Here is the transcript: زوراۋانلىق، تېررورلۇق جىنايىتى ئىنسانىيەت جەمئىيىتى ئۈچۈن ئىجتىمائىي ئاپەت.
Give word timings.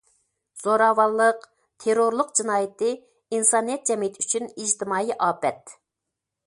زوراۋانلىق، 0.61 1.43
تېررورلۇق 1.85 2.31
جىنايىتى 2.39 2.89
ئىنسانىيەت 3.37 3.87
جەمئىيىتى 3.93 4.27
ئۈچۈن 4.27 4.53
ئىجتىمائىي 4.55 5.19
ئاپەت. 5.27 5.81